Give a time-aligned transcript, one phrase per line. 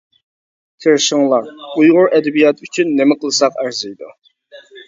[0.85, 1.51] تىرىشىڭلار،
[1.83, 4.11] ئۇيغۇر ئەدەبىياتى ئۈچۈن نېمە قىلساق ئەرزىيدۇ.